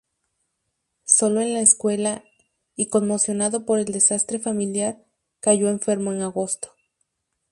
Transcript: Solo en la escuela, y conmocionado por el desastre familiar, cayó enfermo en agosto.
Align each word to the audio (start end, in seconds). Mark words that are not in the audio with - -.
Solo 1.05 1.41
en 1.41 1.53
la 1.53 1.59
escuela, 1.59 2.23
y 2.75 2.87
conmocionado 2.87 3.67
por 3.67 3.77
el 3.77 3.85
desastre 3.85 4.39
familiar, 4.39 5.05
cayó 5.41 5.69
enfermo 5.69 6.11
en 6.11 6.23
agosto. 6.23 6.73